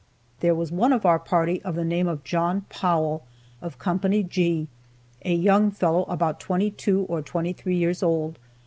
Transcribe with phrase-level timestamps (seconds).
[0.39, 3.23] There was one of our party of the name of John Powell,
[3.61, 3.99] of Co.
[3.99, 4.67] G,
[5.23, 8.39] a young fellow about twenty two or three years old.